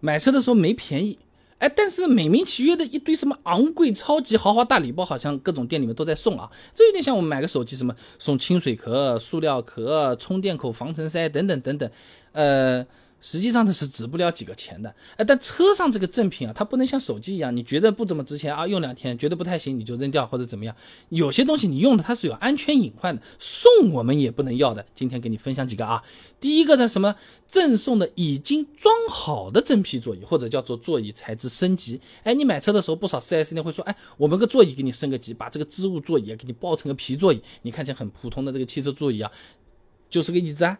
[0.00, 1.18] 买车的时候没便宜，
[1.58, 6.50] 哎，但是美名其曰的一堆什么昂贵超级豪华大礼包，好像各种店里面都在送啊。
[6.74, 11.90] 这有点像我们买个手机，什么送清水壳、塑料壳、充电口、防尘塞等等等等，
[12.32, 12.86] 呃。
[13.20, 20.74] 实际上它是值不了几个钱的，哎，但车上这个赠品啊，它不能像手机一样，你觉得不怎么值钱啊，用两天觉得不太行，你就扔掉或者怎么样。
[21.08, 24.84] 有些东西你用的它是有安全隐患的，送我们也不能要的。
[24.94, 26.02] 今天给你分享几个啊，
[26.40, 27.14] 第一个呢，什么
[27.46, 32.00] 赠送的已经装好的真皮座椅，或者叫做座椅材质升级。
[32.22, 39.30] 哎，你买车的时候不少 4S 店会说，哎，我们个座椅给你升个级，把这个织物座椅给你包成个皮座椅，你看起来很普通的这个汽车座椅啊，
[40.08, 40.78] 就是个椅子啊。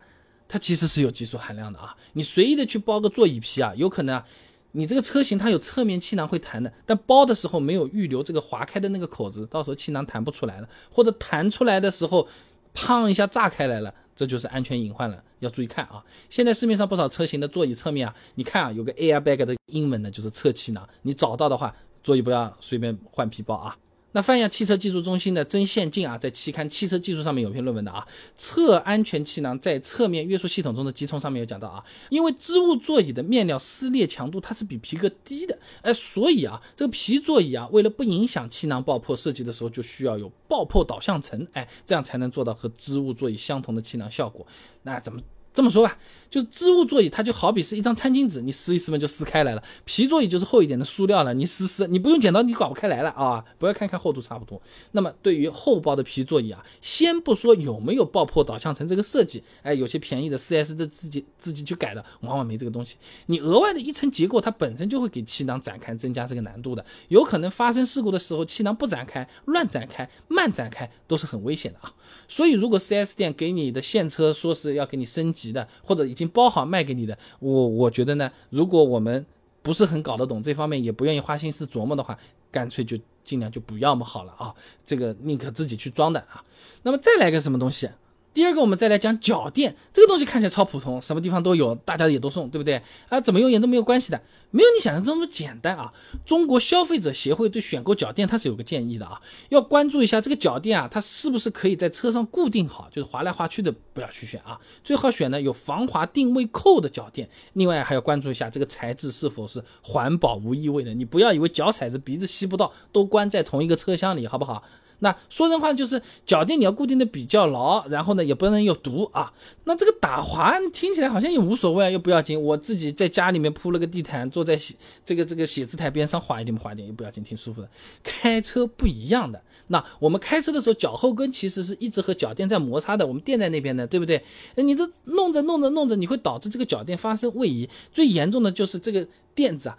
[0.48, 1.94] 它其实是有技术含量的啊！
[2.14, 4.24] 你随意的去包个座椅皮啊，有可能啊，
[4.72, 12.26] 你这个车型它有侧面气囊会弹的，但包的时候没有预留这个划开的那个口子，到时候气囊弹不出来了，或者弹出来的时候，
[12.74, 16.02] 砰一下炸开来了，这就是安全隐患了，要注意看啊！
[16.30, 23.76] 现在市面上不少车型的座椅侧面啊，你看啊，有个 airbag 的英文呢，就是侧气囊，你找到的话，座椅不要随便换皮包啊！
[24.12, 28.06] 那泛亚汽车技术中心的曾宪进啊，在期刊《汽车技术》上面有篇论文的啊，
[28.36, 44.46] 侧安全气囊在侧面约束系统中的集成上面有讲到啊，因为织物座椅的面料撕裂强度它是比皮革低的，哎，所以啊，这个皮座椅啊，为了不影响气囊爆破，设计的时候就需要有爆破导向层，哎，这样才能做到和织物座椅相同的气囊效果。
[44.82, 45.20] 那怎么？
[45.58, 45.98] 这么说吧，
[46.30, 49.62] 就是织物座椅，它就好比是一张餐巾纸，你撕一撕嘛就撕开来了。
[49.84, 53.44] 皮座椅就是厚一点的塑料了，你撕撕，你不用剪刀你搞不开来了啊！
[53.58, 54.62] 不要看看厚度差不多。
[54.92, 62.96] 那么对于厚包的皮座椅啊，先不说有没有爆破导向层这个设计，哎，有些便宜的 4S 的自己自己去改的，往往没这个东西。
[63.26, 71.92] 你额外的一层结构，它本身就会给气囊展开增加这个难度的，有可能发生事故的时候，气囊不展开、乱展开、慢展开都是很危险的啊。
[72.28, 79.24] 所以如果 4S 店给你的现车说是要给你升级，的或者已经包好卖给你的，我我觉得呢，如果我们
[79.62, 82.18] 不是很搞得懂这方面，也不愿意花心思琢磨的话，
[82.50, 86.42] 干脆就尽量就不要么好了啊，这个宁可自己去装的啊。
[86.82, 87.88] 那么再来个什么东西？
[88.38, 93.20] 第二个，我们再来讲脚垫，这个东西看起来超普通，什么地方都有，大家也都送，对不对啊？
[93.20, 94.22] 怎么用也都没有关系的，
[94.52, 95.92] 没有你想象这么简单啊！
[96.24, 107.28] 中国消费者协会对选购脚垫它是有个建议的啊，要关注一下这个脚垫啊，它是不是可以在车上固定好，就是滑来滑去的不要去选啊，最好选呢有防滑定位扣的脚垫。
[107.54, 114.62] 另外还要关注一下这个材质是否是环保无异味的，你不要以为脚踩着鼻子吸不到，都关在同一个车厢里，好不好？
[115.00, 119.32] 那说人话就是脚垫你要固定的比较牢，然后呢也不能有毒啊。
[119.64, 122.40] 那这个打滑听起来好像也无所谓啊，又不要紧。
[122.40, 127.68] 我自己在家里面铺了个地毯，坐在写这个这个写字台边上滑一点不滑一点也不要紧，挺舒服的。
[128.02, 134.22] 开车不一样的，那我们开车的时候脚后跟其实是一直和脚垫在摩擦的，我们垫在那边的，对不对？
[134.56, 139.78] 你这弄着弄着弄着，你会导致这个脚垫发生位移，最严重的就是这个垫子啊。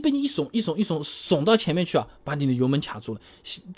[0.00, 3.20] 被你一耸一耸一耸耸到前面去啊，把你的油门卡住了，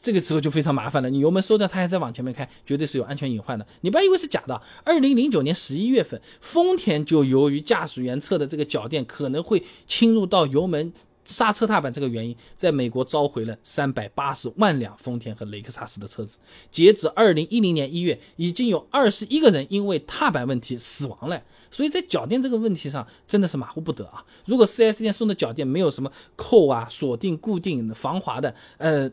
[0.01, 1.11] 这个时候就非常麻烦了。
[1.11, 3.67] 你油门收掉，它还在往前面开，绝对是有安全隐患的。
[3.83, 4.61] 你不要以为是假的。
[4.85, 10.93] 二零零九年十一月份，丰田就由于驾驶员侧的这个脚垫可能会侵入到油门。
[11.25, 16.39] 刹车踏板这个原因，在美国召回了三百八十万辆丰田和雷克萨斯的车子。
[16.71, 21.43] 截止二零一零年一月，已经有二十一个人因为踏板问题死亡了。
[21.71, 24.25] 所以在脚垫这个问题上，真的是马虎不得啊！
[24.45, 29.11] 如果 4S 店送的脚垫没有什么扣啊、锁定、固定、防滑的，呃，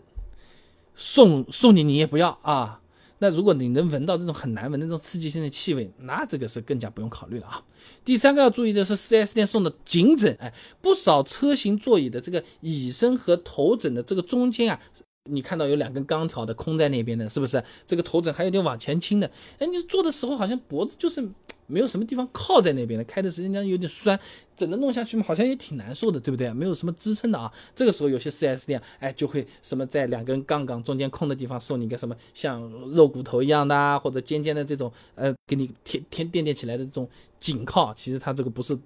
[0.96, 2.82] 送送你你也不要啊。
[3.20, 7.64] 那如果你能闻到这种很难闻的那种刺激性的气味，那这个是更加不用考虑了啊。
[8.04, 14.80] 第三个要注意的是，4S 店送的颈枕，哎，不少车型座椅的这个椅身和头枕的这个中间啊，
[15.26, 17.64] 你看到有两根钢条的空在那边的，是不是？
[17.86, 21.30] 这个头枕还有点往前倾的，哎，你坐的时候好像脖子就是。
[21.70, 24.20] 没有什么地方靠在那边的，开的时间长有点酸，
[24.56, 26.52] 整个弄下去嘛，好像也挺难受的，对不对？
[26.52, 27.50] 没有什么支撑的啊。
[27.76, 37.08] 这个时候有些 4S 店，哎，就会什么在两根杠杠中间空的地方送你个什么像肉骨头一样的啊，或者尖尖的这种，呃，给你贴贴垫垫起来的这种
[37.40, 37.94] 颈靠。
[37.94, 38.78] 其实它这个不是。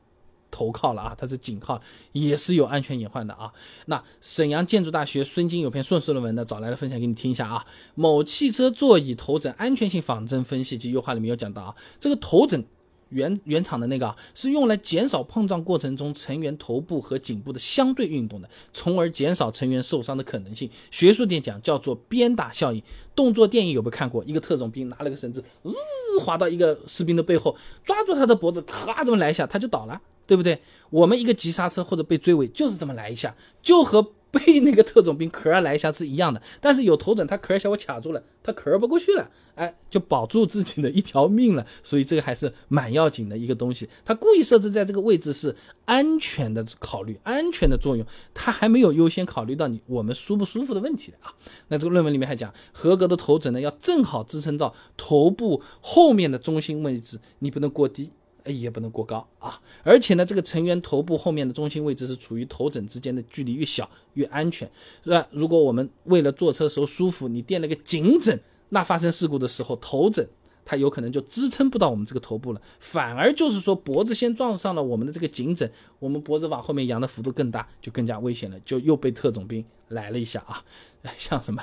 [0.54, 1.82] 头靠了啊，它是颈靠，
[2.12, 3.52] 也是有安全隐患的啊。
[3.88, 7.66] 那沈阳建筑大学孙晶有篇硕士论文呢，找来了分享给你听一下啊。
[7.96, 12.64] 某汽车座椅头枕安全性仿真分析及优化里面有讲到啊，这个头枕
[13.10, 20.70] 原原厂的那个啊，是用来减少碰撞过程中成员头部和颈部的相对运动的，从而减少成员受伤的可能性。
[20.90, 22.82] 学术点讲叫做鞭打效应。
[23.16, 24.24] 动作电影有没有看过？
[24.26, 30.02] 一个特种兵拿了个绳子，日滑到一个士兵的背后，抓住他的脖子，咔这么来一下，他就倒了。
[30.26, 30.60] 对不对？
[30.90, 41.66] 我们一个急刹车或者被追尾，就是这么来一下，就和被那个特种兵壳儿来一下是一样的，但是有头枕，它壳儿小我卡住了，它壳儿不过去了，哎， 就保住自己的一条命了。
[41.84, 43.88] 所以这个还是蛮要紧的一个东西。
[44.04, 45.56] 它故意设置在这个位置是
[45.86, 51.34] 安全的考虑，安全的作用，它还没有优先考虑到你我们舒不舒服的问题啊。
[51.68, 58.12] 那这个论文里面还讲，合格的头枕呢要正好支撑到头部后面的中心位置，你不能过低。
[58.46, 64.70] 也不能过高啊，而且呢，这个成员头部后面的中心位置是处于头枕之间的距离越小越安全，
[65.04, 65.28] 是吧？
[65.32, 70.28] 如果我们为了坐车时候舒服，你垫了个颈枕，那发生事故的时候，头枕
[70.66, 75.70] 它有可能就支撑不到我们这个头部了，反而就是说脖子先撞上了我们的这个颈枕，
[76.00, 80.64] 我们脖子往后面扬的幅度更大，就更加危险了，就又被特种兵来了一下啊，
[81.18, 81.62] 像什么？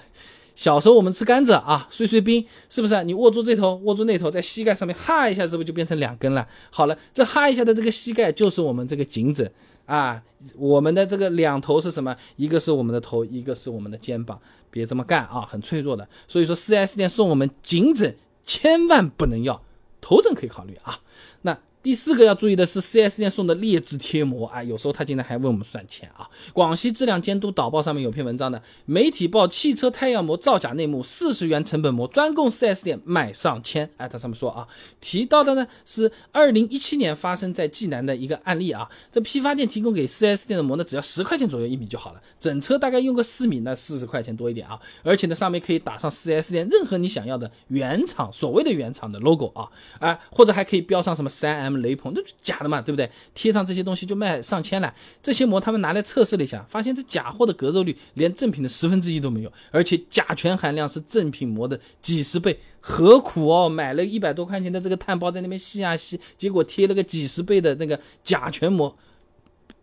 [0.61, 3.03] 小时候我们吃甘蔗啊，碎碎冰是不是？
[3.05, 6.47] 你握住这头，握住那头，在膝盖上面哈一下，是不是就变成两根了？
[6.69, 9.51] 好了，这哈一下的这个膝盖就是我们这个颈枕
[9.87, 10.23] 啊。
[10.59, 12.15] 我们的这个两头是什么？
[12.37, 14.39] 一个是我们的头，一个是我们的肩膀。
[14.71, 16.07] 别这么干啊，很脆弱的。
[16.29, 18.15] 所以说，4S 店送我们颈枕
[18.45, 19.63] 千万不能要，
[20.03, 21.01] 头枕可以考虑啊。
[21.41, 21.59] 那。
[21.83, 26.29] 第四个要注意的是，4S 店送的劣质贴膜啊，有时候他竟然还问我们算钱啊。
[26.53, 33.89] 广西质量监督导报上面有篇文章的，媒体报汽车太阳膜造假内幕，四十元成本膜专供 4S 店卖上千。
[33.97, 34.69] 哎，他上面说啊，
[35.01, 38.87] 提到的呢是二零一七年发生在济南的一个案例啊。
[39.11, 44.79] 这批发店提供给 4S 店的膜呢，只要十块钱左右一米就好了，整车大概用个四米，那四十块钱多一点啊。
[45.03, 49.67] 而且呢，上面可以打上 4S 店任何你想要的原厂所谓的原厂的 logo 啊，
[50.01, 51.70] 哎，或者还可以标上什么三 M。
[51.79, 53.11] 雷朋这假的嘛，对不对？
[53.35, 54.93] 贴上这些东西就卖上千了。
[55.23, 62.59] 这些膜他们拿来测试了一下，发现这假货的隔热率连正品的十分之一都没有，而且甲醛含量是正品膜的几十倍。
[62.81, 63.69] 何苦哦？
[63.69, 68.97] 买了一百多块钱的这个碳包在那边吸啊吸，结果贴了个几十倍的那个甲醛膜。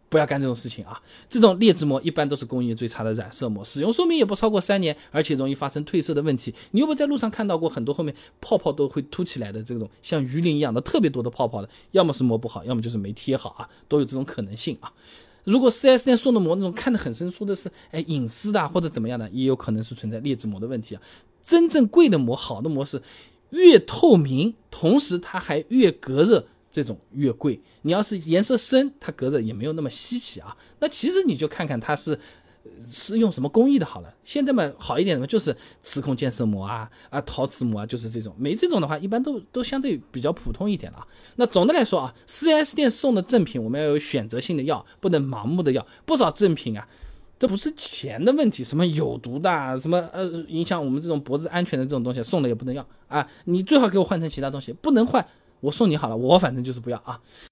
[0.09, 1.01] 不要干这种事情啊！
[1.27, 6.53] 这种劣质膜一般都是工艺最差的染色膜，使用寿命也不超过三年，而且容易发生褪色的问题。
[6.71, 11.69] 你有没有在路上看到过很多后面泡泡都会凸起来的这种像鱼鳞一样的特别多的泡泡的？
[11.91, 14.91] 要么是膜不好，要么就是没贴好啊，都有这种可能性啊。
[15.43, 21.01] 如果 4S 店送的膜那种看得很生疏的是，哎，隐私的或者怎么样的，也有可能是存在劣质膜的问题啊。
[21.41, 23.01] 真正贵的膜，好的膜是
[23.51, 26.45] 越透明，同时它还越隔热。
[26.77, 30.55] 这种越贵，你要是颜色深，它隔着也没有那么稀奇啊。
[30.77, 32.15] 那其实你就看看它是
[32.87, 34.13] 是用什么工艺的好了。
[34.23, 38.31] 现在嘛好一点的嘛，就是磁控建设膜啊啊陶瓷膜啊，就是这种。
[38.37, 41.03] 没这种的话，一般都都相对比较普通一点了。
[41.37, 45.83] 那总的来说啊，4S 店送的赠品我们要有选择性的要，不能盲目的要。
[46.05, 46.87] 不少赠品啊，
[47.39, 53.27] 这不是钱的问题，什么有毒的，什么呃影响我们这种脖子安全的这种东西送了也不能要啊。
[53.45, 55.27] 你最好给我换成其他东西，不能换。
[55.59, 57.19] 我送你好了，我反正就是不要啊。